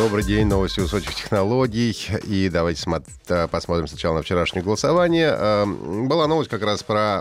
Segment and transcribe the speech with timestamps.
[0.00, 1.94] Добрый день, новости высоких технологий.
[2.24, 2.90] И давайте
[3.28, 5.28] э, посмотрим сначала на вчерашнее голосование.
[5.30, 7.18] Э, была новость как раз про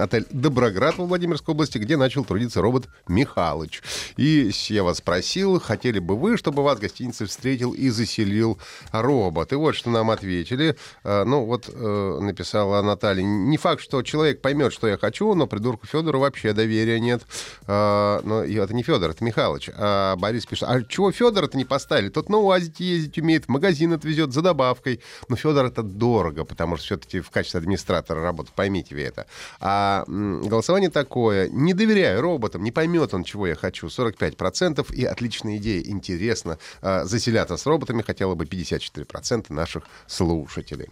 [0.00, 3.82] отель «Доброград» во Владимирской области, где начал трудиться робот Михалыч.
[4.16, 8.58] И я вас спросил, хотели бы вы, чтобы вас гостиница встретил и заселил
[8.90, 9.52] робот?
[9.52, 10.76] И вот что нам ответили.
[11.04, 13.22] Э, ну вот написала Наталья.
[13.22, 17.22] Не факт, что человек поймет, что я хочу, но придурку Федору вообще доверия нет.
[17.68, 19.70] Но это не Федор, это Михалыч.
[19.76, 21.91] А Борис пишет, а чего Федора-то не поставил?
[21.92, 22.10] Поставили.
[22.10, 25.00] Тот на УАЗике ездить умеет, в магазин отвезет за добавкой.
[25.28, 29.26] Но Федор это дорого, потому что все-таки в качестве администратора работает, поймите вы это.
[29.60, 31.48] А голосование такое.
[31.50, 33.88] Не доверяю роботам, не поймет он, чего я хочу.
[33.88, 35.82] 45% и отличная идея.
[35.84, 36.58] Интересно.
[36.80, 40.88] А, заселяться с роботами хотело бы 54% наших слушателей.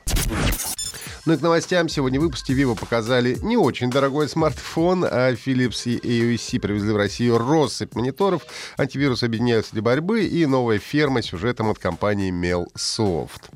[1.26, 1.88] Ну и к новостям.
[1.88, 6.96] Сегодня в выпуске Vivo показали не очень дорогой смартфон, а Philips и AOC привезли в
[6.96, 8.42] Россию россыпь мониторов.
[8.76, 13.50] Антивирус объединяются для борьбы и новая ферма сюжетом от компании Melsoft.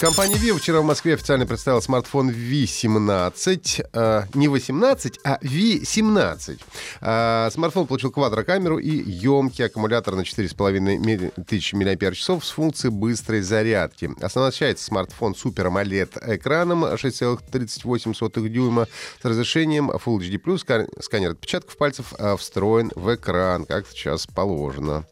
[0.00, 3.86] Компания Vivo вчера в Москве официально представила смартфон V17.
[3.92, 6.58] Э, не 18, а V17.
[7.02, 14.10] Э, смартфон получил квадрокамеру и емкий аккумулятор на 4,5 тысячи мАч с функцией быстрой зарядки.
[14.22, 18.88] Оснащается смартфон Super AMOLED экраном 6,38 дюйма
[19.20, 21.02] с разрешением Full HD+.
[21.02, 25.04] Сканер отпечатков пальцев э, встроен в экран, как сейчас положено.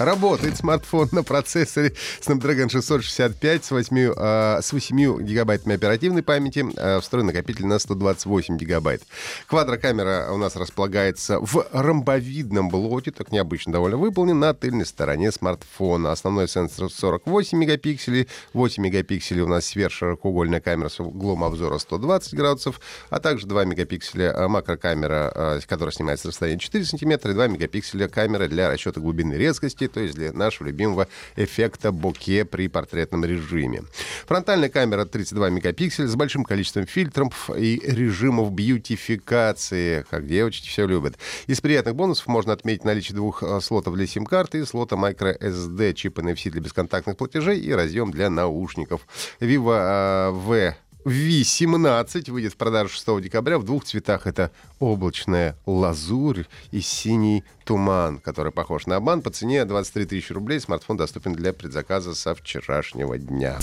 [0.00, 7.00] Работает смартфон на процессоре Snapdragon 665 с 8, э, с 8 гигабайтами оперативной памяти, э,
[7.00, 9.02] встроенный накопитель на 128 гигабайт.
[9.46, 16.12] Квадрокамера у нас располагается в ромбовидном блоке, так необычно довольно выполнен, на тыльной стороне смартфона.
[16.12, 22.80] Основной сенсор 48 мегапикселей, 8 мегапикселей у нас сверхширокоугольная камера с углом обзора 120 градусов,
[23.10, 27.48] а также 2 мегапикселя э, макрокамера, э, которая снимается с расстояния 4 сантиметра, и 2
[27.48, 33.24] мегапикселя камера для расчета глубины резкости, то есть для нашего любимого эффекта боке при портретном
[33.24, 33.82] режиме.
[34.26, 41.18] Фронтальная камера 32 мегапикселя с большим количеством фильтров и режимов бьютификации, как девочки все любят.
[41.46, 46.50] Из приятных бонусов можно отметить наличие двух э, слотов для сим-карты, слота microSD, чипа NFC
[46.50, 49.06] для бесконтактных платежей и разъем для наушников.
[49.40, 54.26] Vivo э, V V17 выйдет в продажу 6 декабря в двух цветах.
[54.26, 59.22] Это облачная лазурь и синий туман, который похож на обман.
[59.22, 63.58] По цене 23 тысячи рублей смартфон доступен для предзаказа со вчерашнего дня.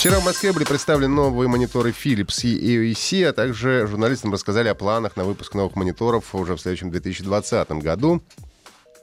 [0.00, 4.74] Вчера в Москве были представлены новые мониторы Philips и AOC, а также журналистам рассказали о
[4.74, 8.22] планах на выпуск новых мониторов уже в следующем 2020 году.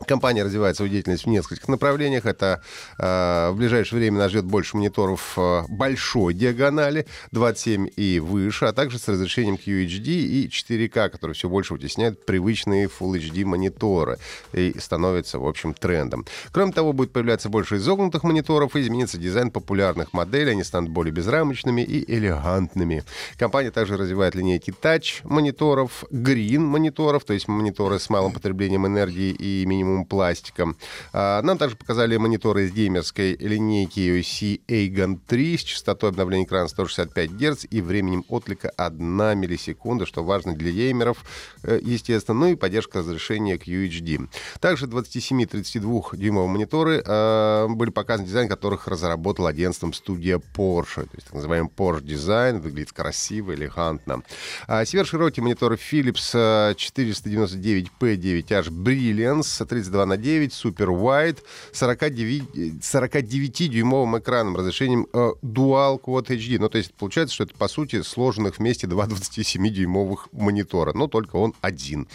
[0.05, 2.25] Компания развивает свою деятельность в нескольких направлениях.
[2.25, 2.61] Это
[2.99, 8.73] э, в ближайшее время нас ждет больше мониторов э, большой диагонали, 27 и выше, а
[8.73, 14.19] также с разрешением QHD и 4K, которые все больше вытесняют привычные Full HD мониторы
[14.53, 16.25] и становятся, в общем, трендом.
[16.51, 20.51] Кроме того, будет появляться больше изогнутых мониторов и изменится дизайн популярных моделей.
[20.51, 23.03] Они станут более безрамочными и элегантными.
[23.37, 29.31] Компания также развивает линейки Touch мониторов, Green мониторов, то есть мониторы с малым потреблением энергии
[29.31, 30.75] и минимум минимум пластиком.
[31.13, 36.67] А, нам также показали мониторы из геймерской линейки UC Aegon 3 с частотой обновления экрана
[36.67, 41.23] 165 Гц и временем отклика 1 миллисекунда, что важно для геймеров,
[41.63, 44.27] э, естественно, ну и поддержка разрешения QHD.
[44.59, 51.25] Также 27-32 дюймовые мониторы э, были показаны дизайн, которых разработал агентством студия Porsche, то есть
[51.25, 54.23] так называемый Porsche дизайн, выглядит красиво, элегантно.
[54.67, 61.39] А сверхширокие мониторы Philips 499P9H Brilliance 32 на 9, Super Wide,
[61.71, 66.57] 49, 49-дюймовым экраном, разрешением э, Dual Quad HD.
[66.59, 71.35] Ну, то есть получается, что это, по сути, сложенных вместе два 27-дюймовых монитора, но только
[71.35, 72.07] он один.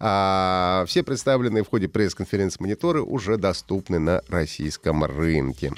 [0.00, 5.72] А, все представленные в ходе пресс-конференции мониторы уже доступны на российском рынке.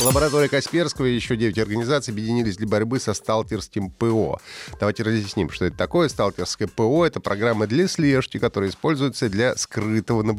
[0.00, 4.38] Лаборатория Касперского и еще 9 организаций объединились для борьбы со сталкерским ПО.
[4.78, 6.08] Давайте разъясним, что это такое.
[6.10, 10.35] Сталкерское ПО— это программа для слежки, которая используется для скрытого наблюдения.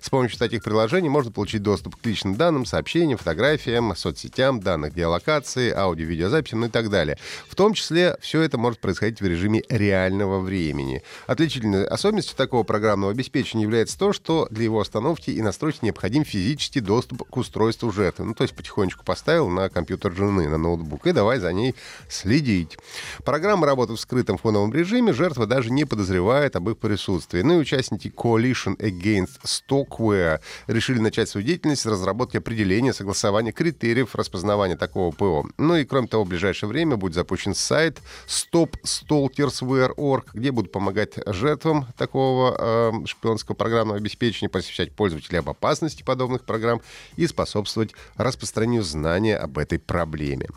[0.00, 5.72] С помощью таких приложений можно получить доступ к личным данным, сообщениям, фотографиям, соцсетям, данных геолокации,
[5.72, 7.18] аудио-видеозаписям и так далее.
[7.48, 11.02] В том числе все это может происходить в режиме реального времени.
[11.26, 16.80] Отличительной особенностью такого программного обеспечения является то, что для его остановки и настройки необходим физический
[16.80, 18.26] доступ к устройству жертвы.
[18.26, 21.74] Ну, то есть по потихонечку поставил на компьютер жены, на ноутбук, и давай за ней
[22.08, 22.76] следить.
[23.24, 27.42] Программа работает в скрытом фоновом режиме, жертва даже не подозревает об их присутствии.
[27.42, 34.14] Ну и участники Coalition Against Stockware решили начать свою деятельность с разработки определения, согласования критериев
[34.14, 35.46] распознавания такого ПО.
[35.58, 41.86] Ну и кроме того, в ближайшее время будет запущен сайт stopstalkersware.org, где будут помогать жертвам
[41.96, 46.80] такого э, шпионского программного обеспечения посвящать пользователей об опасности подобных программ
[47.16, 50.48] и способствовать распространению знания об этой проблеме.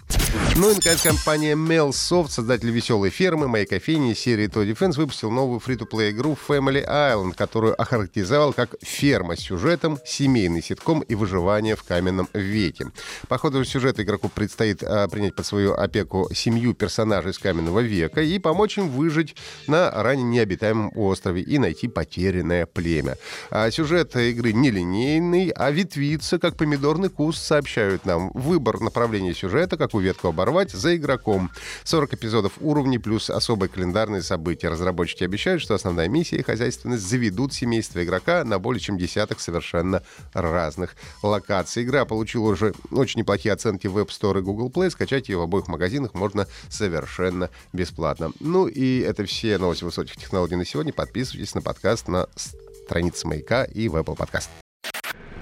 [0.56, 5.60] Ну и, наконец, компания MailSoft, создатель веселой фермы, моей кофейни серии To Defense, выпустил новую
[5.60, 11.84] фри-то-плей игру Family Island, которую охарактеризовал как ферма с сюжетом, семейный ситком и выживание в
[11.84, 12.92] каменном веке.
[13.30, 18.22] По ходу сюжета игроку предстоит а, принять под свою опеку семью персонажей из каменного века
[18.22, 19.36] и помочь им выжить
[19.68, 23.18] на ранее необитаемом острове и найти потерянное племя.
[23.50, 28.32] А сюжет игры нелинейный, а ветвится, как помидорный куст, сообщают нам.
[28.34, 31.50] Выбор направления сюжета, как у ветку оборвать, за игроком.
[31.84, 34.70] 40 эпизодов уровней плюс особые календарные события.
[34.70, 40.04] Разработчики обещают, что основная миссия и хозяйственность заведут семейство игрока на более чем десяток совершенно
[40.34, 41.84] разных локаций.
[41.84, 44.90] Игра получила уже очень неплохие оценки в App Store и Google Play.
[44.90, 48.32] Скачать ее в обоих магазинах можно совершенно бесплатно.
[48.40, 50.94] Ну и это все новости высоких технологий на сегодня.
[50.94, 54.50] Подписывайтесь на подкаст на странице Маяка и в Apple Podcast.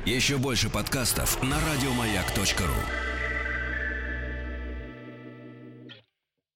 [0.06, 3.17] Еще больше подкастов на радиомаяк.ру